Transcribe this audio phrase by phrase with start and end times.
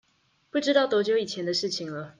[0.49, 2.09] 不知道多久以前的事情了